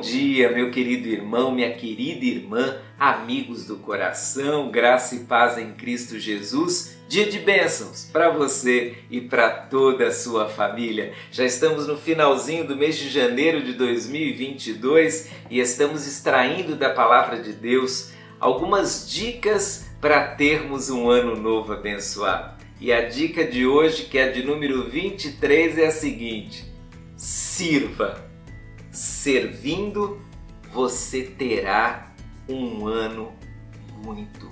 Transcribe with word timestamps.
dia, 0.00 0.50
meu 0.50 0.70
querido 0.70 1.08
irmão, 1.08 1.50
minha 1.50 1.72
querida 1.72 2.24
irmã, 2.24 2.76
amigos 2.98 3.66
do 3.66 3.76
coração, 3.76 4.70
graça 4.70 5.14
e 5.14 5.20
paz 5.20 5.56
em 5.56 5.72
Cristo 5.72 6.18
Jesus. 6.18 6.98
Dia 7.08 7.26
de 7.26 7.38
bênçãos 7.38 8.08
para 8.12 8.30
você 8.30 8.94
e 9.10 9.20
para 9.20 9.50
toda 9.50 10.08
a 10.08 10.12
sua 10.12 10.48
família. 10.48 11.12
Já 11.30 11.44
estamos 11.44 11.86
no 11.86 11.96
finalzinho 11.96 12.66
do 12.66 12.76
mês 12.76 12.96
de 12.96 13.08
janeiro 13.08 13.62
de 13.62 13.72
2022 13.74 15.30
e 15.50 15.60
estamos 15.60 16.06
extraindo 16.06 16.76
da 16.76 16.90
palavra 16.90 17.40
de 17.40 17.52
Deus 17.52 18.12
algumas 18.40 19.08
dicas 19.08 19.86
para 20.00 20.34
termos 20.34 20.90
um 20.90 21.08
ano 21.08 21.36
novo 21.36 21.72
abençoado. 21.72 22.60
E 22.80 22.92
a 22.92 23.08
dica 23.08 23.44
de 23.44 23.66
hoje, 23.66 24.04
que 24.04 24.18
é 24.18 24.28
de 24.28 24.42
número 24.42 24.84
23, 24.90 25.78
é 25.78 25.86
a 25.86 25.90
seguinte: 25.90 26.64
sirva 27.16 28.31
servindo, 28.92 30.20
você 30.70 31.22
terá 31.22 32.12
um 32.46 32.86
ano 32.86 33.32
muito 34.04 34.50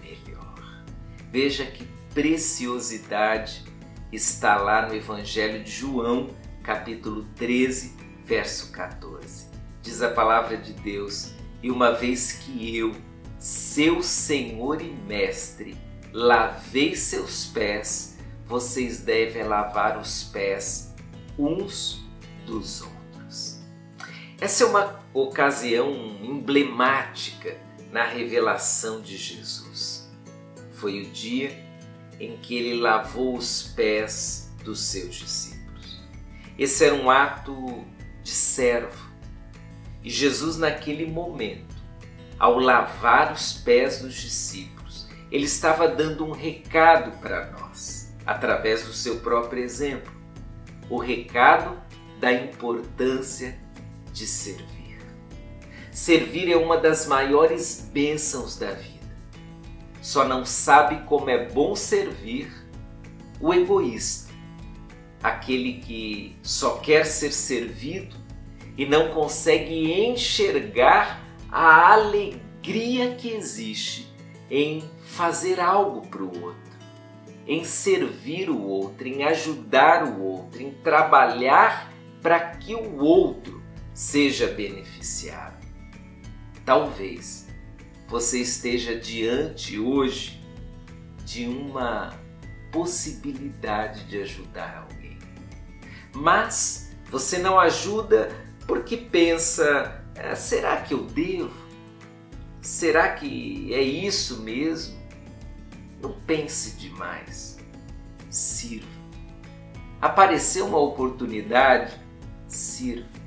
melhor. 0.00 0.84
Veja 1.32 1.66
que 1.66 1.84
preciosidade 2.14 3.64
está 4.12 4.56
lá 4.56 4.86
no 4.86 4.94
Evangelho 4.94 5.64
de 5.64 5.70
João, 5.70 6.30
capítulo 6.62 7.26
13, 7.34 7.96
verso 8.24 8.70
14. 8.70 9.48
Diz 9.82 10.00
a 10.02 10.10
palavra 10.10 10.56
de 10.56 10.72
Deus: 10.72 11.32
E 11.62 11.70
uma 11.70 11.92
vez 11.92 12.32
que 12.32 12.76
eu, 12.76 12.94
seu 13.38 14.02
Senhor 14.02 14.80
e 14.80 14.92
Mestre, 15.06 15.76
lavei 16.12 16.94
seus 16.94 17.46
pés, 17.46 18.18
vocês 18.46 19.00
devem 19.00 19.44
lavar 19.44 19.98
os 19.98 20.24
pés 20.24 20.94
uns 21.38 22.04
dos 22.46 22.82
outros. 22.82 22.89
Essa 24.40 24.64
é 24.64 24.66
uma 24.66 24.98
ocasião 25.12 25.92
emblemática 26.22 27.58
na 27.92 28.04
revelação 28.04 29.02
de 29.02 29.14
Jesus. 29.14 30.10
Foi 30.72 31.02
o 31.02 31.10
dia 31.10 31.50
em 32.18 32.38
que 32.38 32.56
ele 32.56 32.80
lavou 32.80 33.36
os 33.36 33.64
pés 33.64 34.50
dos 34.64 34.80
seus 34.80 35.16
discípulos. 35.16 36.00
Esse 36.58 36.86
era 36.86 36.94
um 36.94 37.10
ato 37.10 37.84
de 38.22 38.30
servo. 38.30 39.10
E 40.02 40.08
Jesus, 40.08 40.56
naquele 40.56 41.04
momento, 41.04 41.76
ao 42.38 42.58
lavar 42.58 43.34
os 43.34 43.52
pés 43.52 44.00
dos 44.00 44.14
discípulos, 44.14 45.06
ele 45.30 45.44
estava 45.44 45.86
dando 45.86 46.24
um 46.24 46.30
recado 46.30 47.10
para 47.18 47.50
nós, 47.50 48.16
através 48.24 48.86
do 48.86 48.94
seu 48.94 49.20
próprio 49.20 49.62
exemplo. 49.62 50.10
O 50.88 50.96
recado 50.98 51.78
da 52.18 52.32
importância 52.32 53.68
de 54.12 54.26
servir. 54.26 54.98
Servir 55.90 56.50
é 56.50 56.56
uma 56.56 56.76
das 56.76 57.06
maiores 57.06 57.88
bênçãos 57.92 58.56
da 58.56 58.72
vida. 58.72 59.00
Só 60.00 60.24
não 60.24 60.44
sabe 60.44 61.04
como 61.06 61.28
é 61.28 61.48
bom 61.48 61.74
servir 61.74 62.50
o 63.40 63.52
egoísta, 63.52 64.32
aquele 65.22 65.74
que 65.74 66.36
só 66.42 66.78
quer 66.78 67.04
ser 67.04 67.32
servido 67.32 68.16
e 68.76 68.86
não 68.86 69.08
consegue 69.08 69.92
enxergar 70.06 71.22
a 71.50 71.92
alegria 71.92 73.14
que 73.14 73.28
existe 73.30 74.10
em 74.50 74.82
fazer 75.02 75.60
algo 75.60 76.06
para 76.06 76.22
o 76.22 76.44
outro, 76.44 76.72
em 77.46 77.64
servir 77.64 78.48
o 78.48 78.60
outro, 78.62 79.06
em 79.06 79.24
ajudar 79.24 80.04
o 80.04 80.22
outro, 80.22 80.62
em 80.62 80.70
trabalhar 80.70 81.92
para 82.22 82.40
que 82.40 82.74
o 82.74 82.96
outro 83.04 83.59
seja 84.00 84.46
beneficiado. 84.46 85.62
Talvez 86.64 87.46
você 88.08 88.40
esteja 88.40 88.98
diante 88.98 89.78
hoje 89.78 90.42
de 91.22 91.46
uma 91.46 92.18
possibilidade 92.72 94.04
de 94.04 94.22
ajudar 94.22 94.88
alguém. 94.88 95.18
Mas 96.14 96.96
você 97.10 97.36
não 97.36 97.60
ajuda 97.60 98.34
porque 98.66 98.96
pensa: 98.96 100.02
ah, 100.16 100.34
será 100.34 100.78
que 100.78 100.94
eu 100.94 101.04
devo? 101.04 101.68
Será 102.62 103.10
que 103.10 103.74
é 103.74 103.82
isso 103.82 104.40
mesmo? 104.40 104.98
Não 106.00 106.18
pense 106.22 106.74
demais. 106.78 107.58
Sirva. 108.30 108.88
Apareceu 110.00 110.66
uma 110.66 110.78
oportunidade? 110.78 111.94
Sirva 112.48 113.19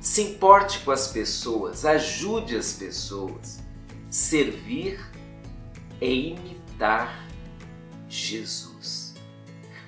se 0.00 0.22
importe 0.22 0.78
com 0.80 0.90
as 0.90 1.08
pessoas, 1.08 1.84
ajude 1.84 2.56
as 2.56 2.72
pessoas. 2.72 3.60
Servir 4.08 4.98
é 6.00 6.10
imitar 6.10 7.28
Jesus. 8.08 9.14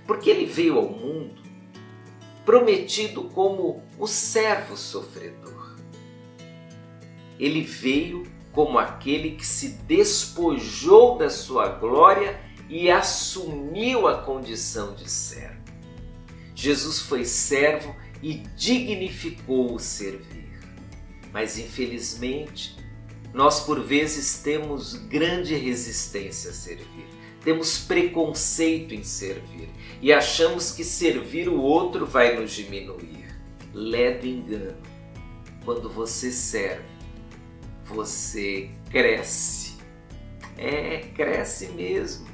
Porque 0.06 0.28
ele 0.28 0.44
veio 0.44 0.78
ao 0.78 0.88
mundo 0.90 1.42
prometido 2.44 3.24
como 3.24 3.82
o 3.98 4.06
servo 4.06 4.76
sofredor. 4.76 5.76
Ele 7.38 7.62
veio 7.62 8.24
como 8.52 8.78
aquele 8.78 9.32
que 9.32 9.46
se 9.46 9.68
despojou 9.68 11.16
da 11.16 11.30
sua 11.30 11.68
glória 11.68 12.38
e 12.68 12.90
assumiu 12.90 14.06
a 14.06 14.18
condição 14.22 14.94
de 14.94 15.10
servo. 15.10 15.62
Jesus 16.54 17.00
foi 17.00 17.24
servo 17.24 17.94
e 18.22 18.34
dignificou 18.56 19.74
o 19.74 19.78
servir. 19.78 20.48
Mas 21.32 21.58
infelizmente, 21.58 22.76
nós 23.34 23.60
por 23.60 23.80
vezes 23.80 24.42
temos 24.42 24.94
grande 24.94 25.54
resistência 25.54 26.50
a 26.50 26.54
servir, 26.54 27.06
temos 27.42 27.78
preconceito 27.78 28.94
em 28.94 29.02
servir 29.02 29.68
e 30.00 30.12
achamos 30.12 30.70
que 30.70 30.84
servir 30.84 31.48
o 31.48 31.60
outro 31.60 32.06
vai 32.06 32.36
nos 32.38 32.52
diminuir. 32.52 33.22
Ledo 33.74 34.26
engano. 34.26 34.76
Quando 35.64 35.88
você 35.88 36.30
serve, 36.30 36.84
você 37.86 38.70
cresce. 38.90 39.76
É, 40.58 40.98
cresce 41.14 41.68
mesmo. 41.68 42.31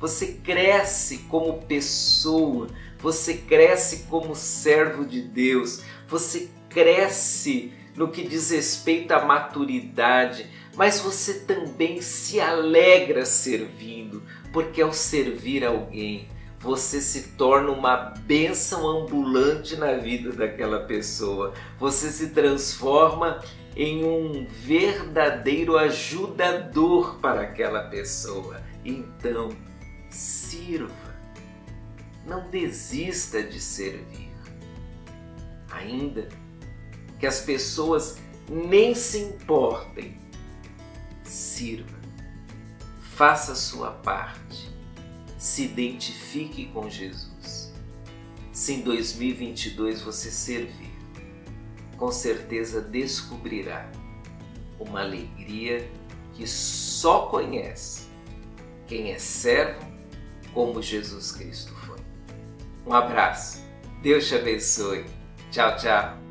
Você 0.00 0.38
cresce 0.44 1.18
como 1.28 1.62
pessoa, 1.62 2.68
você 2.98 3.34
cresce 3.34 4.04
como 4.08 4.34
servo 4.34 5.04
de 5.04 5.22
Deus, 5.22 5.82
você 6.08 6.48
cresce 6.68 7.72
no 7.96 8.08
que 8.08 8.26
diz 8.26 8.50
respeito 8.50 9.12
à 9.12 9.24
maturidade, 9.24 10.50
mas 10.74 11.00
você 11.00 11.40
também 11.40 12.00
se 12.00 12.40
alegra 12.40 13.24
servindo, 13.24 14.22
porque 14.52 14.82
ao 14.82 14.92
servir 14.92 15.64
alguém, 15.64 16.28
você 16.58 17.00
se 17.00 17.32
torna 17.36 17.70
uma 17.70 17.94
bênção 17.96 18.88
ambulante 18.88 19.76
na 19.76 19.92
vida 19.94 20.32
daquela 20.32 20.80
pessoa. 20.80 21.52
Você 21.78 22.10
se 22.10 22.30
transforma 22.30 23.40
em 23.76 24.02
um 24.02 24.46
verdadeiro 24.48 25.76
ajudador 25.76 27.18
para 27.20 27.42
aquela 27.42 27.82
pessoa. 27.82 28.62
Então, 28.82 29.50
sirva 30.14 31.14
não 32.26 32.48
desista 32.48 33.42
de 33.42 33.60
servir. 33.60 34.32
Ainda 35.70 36.28
que 37.18 37.26
as 37.26 37.40
pessoas 37.40 38.18
nem 38.48 38.94
se 38.94 39.18
importem, 39.18 40.16
sirva, 41.22 41.98
faça 43.00 43.54
sua 43.54 43.90
parte, 43.90 44.70
se 45.36 45.64
identifique 45.64 46.66
com 46.66 46.88
Jesus. 46.88 47.72
Se 48.52 48.74
em 48.74 48.82
2022 48.82 50.02
você 50.02 50.30
servir, 50.30 50.94
com 51.96 52.10
certeza 52.10 52.80
descobrirá 52.80 53.90
uma 54.78 55.00
alegria 55.00 55.90
que 56.32 56.46
só 56.46 57.26
conhece 57.26 58.08
quem 58.86 59.12
é 59.12 59.18
servo 59.18 59.93
como 60.54 60.80
Jesus 60.80 61.32
Cristo 61.32 61.74
foi. 61.86 61.98
Um 62.86 62.94
abraço. 62.94 63.60
Deus 64.02 64.28
te 64.28 64.36
abençoe. 64.36 65.04
Tchau, 65.50 65.76
tchau. 65.76 66.23